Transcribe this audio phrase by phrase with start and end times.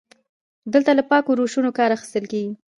[0.73, 2.53] دلته له پاکو روشونو کار اخیستل کیږي.